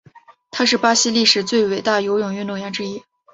[0.49, 3.03] 他是巴西历史上最伟大游泳运动员之一。